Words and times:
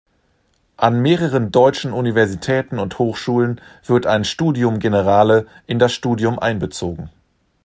An 0.77 1.03
mehreren 1.03 1.51
deutschen 1.51 1.93
Universitäten 1.93 2.79
und 2.79 2.97
Hochschulen 2.97 3.61
wird 3.85 4.07
ein 4.07 4.25
"Studium 4.25 4.79
generale" 4.79 5.45
in 5.67 5.77
das 5.77 5.93
Studium 5.93 6.39
einbezogen. 6.39 7.11